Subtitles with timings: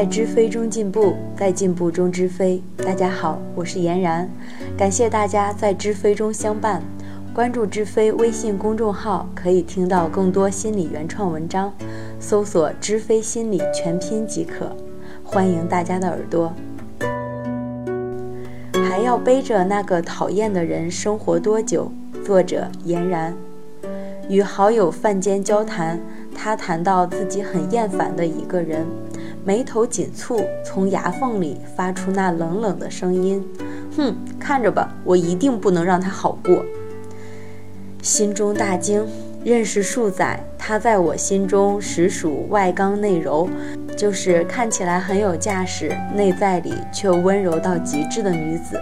[0.00, 2.62] 在知飞中进步，在进步中知飞。
[2.78, 4.26] 大家好，我是嫣然，
[4.74, 6.82] 感谢大家在知飞中相伴。
[7.34, 11.70] 关注知飞微信公众号，可以听到更多心理原创文章，
[12.18, 14.74] 搜索“知飞心理全拼”即可。
[15.22, 16.50] 欢迎大家的耳朵。
[18.72, 21.92] 还要背着那个讨厌的人生活多久？
[22.24, 23.36] 作者：嫣然。
[24.30, 26.00] 与好友饭间交谈，
[26.34, 28.86] 他谈到自己很厌烦的一个人，
[29.44, 33.42] 眉头紧蹙，从牙缝里发出那冷冷的声音
[33.96, 36.64] ：“哼，看着吧，我一定不能让他好过。”
[38.02, 39.06] 心中大惊，
[39.44, 43.48] 认识数载，她在我心中实属外刚内柔，
[43.96, 48.80] 就是看起来很有架势，内在里却温柔到极致的女子。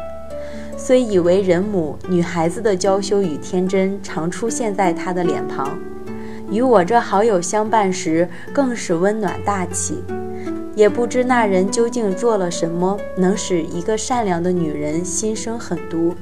[0.76, 5.76] 虽以为人母，女孩子的娇羞与天真常出现在她的脸庞。
[6.50, 10.02] 与我这好友相伴时，更是温暖大气。
[10.78, 16.14] 也不知那人究竟做了什么，能使一个善良的女人心生狠毒。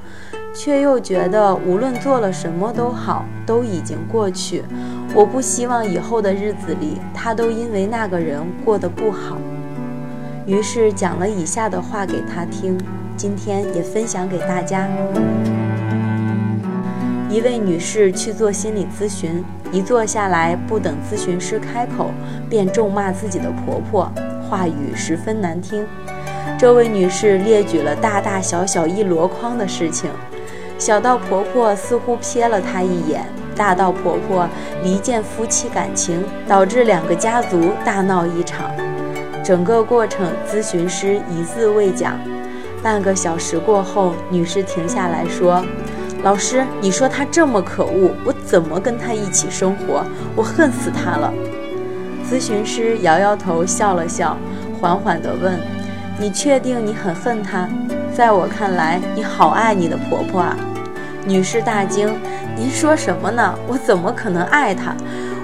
[0.55, 4.65] 却又觉得无论做了什么都好，都已经过去。
[5.15, 9.37] 我不希望以后的日子里，他都因为那个人过得不好。
[10.47, 12.79] 于是讲了以下的话给他听，
[13.15, 14.89] 今天也分享给大家。
[17.29, 22.11] 一位女士去做心理咨询，一坐下来，不等咨询师开口，
[22.49, 24.11] 便咒骂自己的婆婆，
[24.49, 25.87] 话语十分难听。
[26.59, 30.11] 这位女士列举了大大小小一箩筐的事情。
[30.79, 34.49] 小到婆婆似乎瞥了她一眼，大到婆婆
[34.83, 38.71] 离间夫妻感情，导致两个家族大闹一场。
[39.43, 42.19] 整个过程，咨询师一字未讲。
[42.83, 45.65] 半个小时过后，女士停下来说
[46.23, 50.05] ：“老师，你说他这么可恶，我怎么跟他一起生活？
[50.37, 51.33] 我恨死他了。”
[52.29, 54.37] 咨询师摇摇头，笑了笑，
[54.81, 55.59] 缓缓地问
[56.19, 57.69] ：“你确定你很恨他？”
[58.13, 60.57] 在我看来，你好爱你的婆婆啊！
[61.25, 62.13] 女士大惊
[62.57, 63.55] ：“您说什么呢？
[63.69, 64.95] 我怎么可能爱她？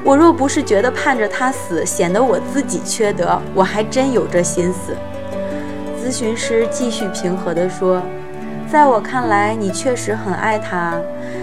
[0.04, 4.96] 我若不是觉得盼着她死显得我自己缺德，我还真有这心思。”
[6.02, 8.02] 咨询师继续平和地说
[8.72, 10.98] ：“在我看来，你确实很爱她。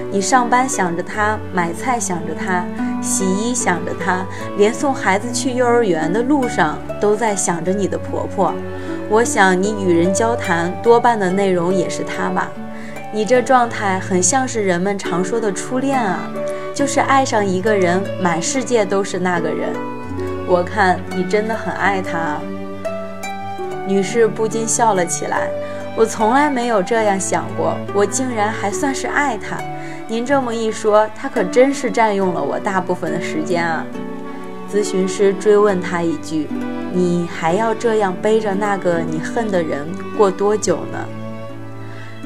[0.10, 2.66] 你上班想着她，买菜想着她，
[3.04, 4.26] 洗衣想着她，
[4.58, 8.52] 连送孩子去幼儿园的路上都在想着你的婆婆。”
[9.12, 12.50] 我想你与人交谈多半的内容也是他吧，
[13.14, 16.28] 你这状态很像是人们常说的初恋啊，
[16.74, 19.70] 就是爱上一个人，满世界都是那个人。
[20.48, 22.40] 我看你真的很爱他。
[23.88, 25.48] 女士不禁笑了起来，
[26.00, 29.58] 我从来没有这样想过，我竟然还算是爱他。
[30.08, 33.86] 您这么一说，他可真是占用了我大部分的时间啊。
[34.72, 36.48] 咨询师追问他一句。
[36.94, 39.86] 你还要这样背着那个你恨的人
[40.18, 41.06] 过多久呢？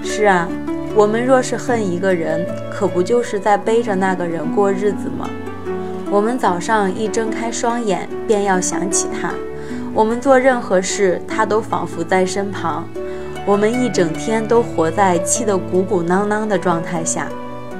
[0.03, 0.47] 是啊，
[0.94, 5.28] 我们若是恨一个人，可不就是在背着那个人过日子吗？
[6.12, 9.31] 我们早上一睁开双眼，便要想起他；
[9.95, 12.83] 我们做任何事，他都仿佛在身旁；
[13.45, 17.27] 我们一整天都活在气得鼓鼓囊囊的状态下。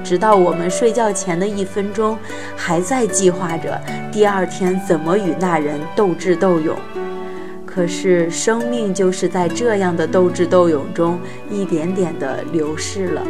[0.04, 2.18] 直到我们睡觉前的一分钟，
[2.54, 3.80] 还在计划着
[4.12, 6.76] 第二天怎么与那人斗智斗勇。
[7.64, 11.18] 可是生命就是在这样的斗智斗勇中
[11.50, 13.22] 一点点的流逝了。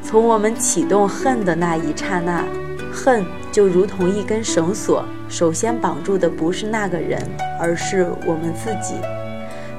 [0.00, 2.44] 从我们启动恨的那一刹那，
[2.92, 7.20] 恨就如同一根绳索，首先绑住的不是那个人，
[7.60, 8.94] 而是我们自己。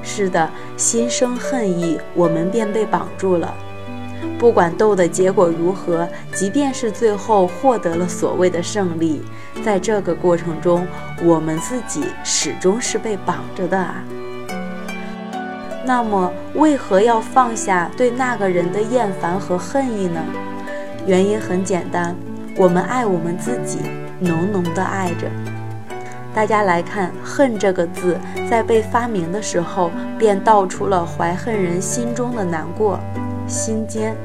[0.04, 3.54] 是的，心生恨意，我们便被绑住了。
[4.38, 9.22] 不管斗的结果如何，即便是最后获得了所谓的胜利，
[9.64, 10.86] 在这个过程中，
[11.22, 14.02] 我们自己始终是被绑着的啊。
[15.84, 20.20] 那么，为何要放下对那个人的厌烦和恨意呢？
[21.06, 22.14] 原因很简单，
[22.56, 23.78] 我们爱我们自己，
[24.20, 25.53] 浓浓的爱着。
[26.34, 28.18] 大家来看，“恨”这个字，
[28.50, 32.98] 在被发明的时候，便道出了怀恨人心中的难过。
[33.46, 34.16] 心间，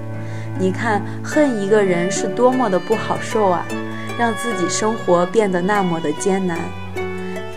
[0.57, 3.63] 你看，恨一个人是多么的不好受啊，
[4.17, 6.57] 让自己生活变得那么的艰难。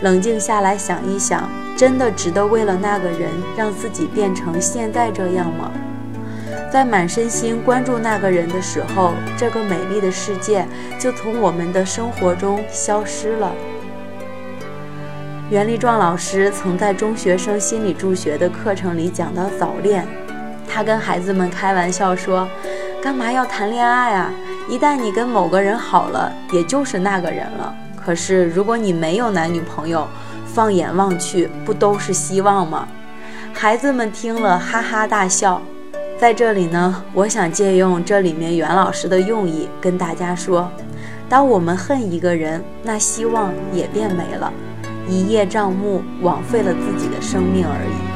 [0.01, 5.71] 冷静下来想一想，真的值得为了那个人让自己变成现在这样吗？
[6.71, 10.63] 在满身心关注那个人的时候，这个美丽的世界
[10.99, 13.51] 就从我们的生活中消失了。
[15.53, 20.03] 袁立壮老师曾在中学生心理助学的课程里讲到早恋。
[20.67, 22.49] 他跟孩子们开玩笑说
[23.03, 24.33] ：“干嘛要谈恋爱啊？
[24.67, 27.71] 一旦你跟某个人好了，也就是那个人了。
[27.95, 30.07] 可是如果你没有男女朋友，
[30.47, 32.87] 放眼望去，不都是希望吗？
[33.53, 35.61] 孩子们听了哈哈大笑。
[36.17, 40.67] 在这里呢，我想借用这里面袁老师的用意跟大家说：
[41.29, 44.51] 当我们恨一个人，那希望也变没了，
[45.07, 48.13] 一叶障目，枉费了自己的生命而已。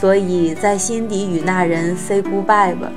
[0.00, 2.90] 所以在心底与那人 say goodbye 吧，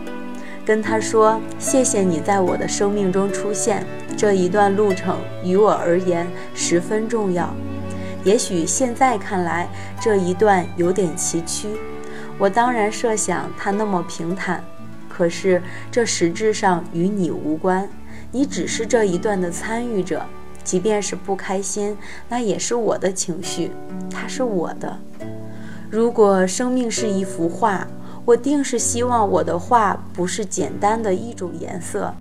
[0.66, 7.52] 跟他说：谢谢你在我的生命中出现，这一段路程于我而言十分重要。
[8.24, 9.68] 也许现在看来，
[10.00, 11.70] 这一段有点崎岖。
[12.38, 14.64] 我当然设想它那么平坦，
[15.10, 15.62] 可是
[15.92, 17.90] 这实质上与你无关，
[18.32, 20.24] 你只是这一段的参与者。
[20.64, 21.98] 即便是不开心，
[22.30, 23.72] 那也是我的情绪，
[24.10, 24.98] 它是我的。
[25.90, 27.88] 如果生命是一幅画，
[28.24, 32.14] 我定是希望我的画不是简单的一种颜色，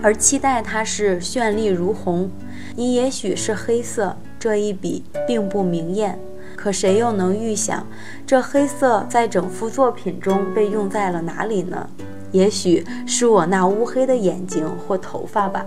[0.00, 2.30] 而期待它是绚丽如虹。
[2.76, 6.18] 你也许是黑色，这一笔并不明艳。
[6.56, 7.86] 可谁又能预想，
[8.26, 11.88] 这黑色在整幅作品中被用在了哪里呢？
[12.32, 15.64] 也许是我那乌黑的眼睛或头发吧。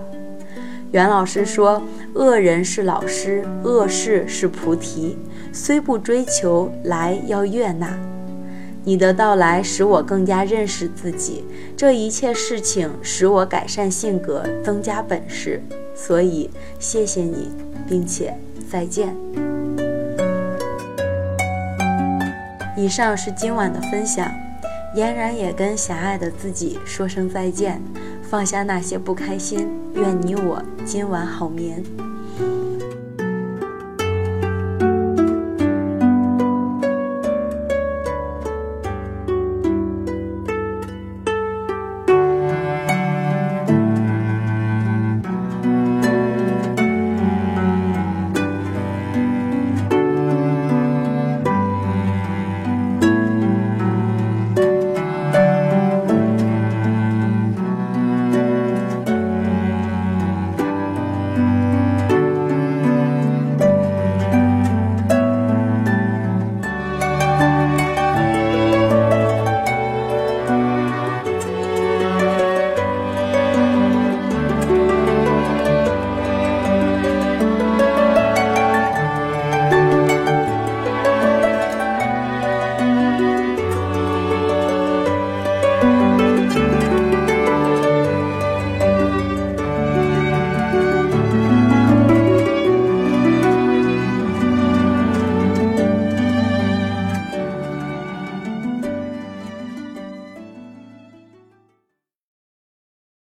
[0.92, 5.16] 袁老师说：“恶人是老师，恶事是菩提，
[5.50, 7.98] 虽不追求，来要悦纳。
[8.84, 15.62] 你的到来使我更加认识自己，这一切事情使我改善性格，增加本事。
[15.94, 17.50] 所以谢谢你，
[17.88, 18.34] 并且
[18.70, 19.16] 再见。”
[22.76, 24.30] 以上是今晚的分享，
[24.94, 27.80] 嫣然也跟狭隘的自己说声再见，
[28.32, 31.84] 放下那些不开心，愿你我今晚好眠。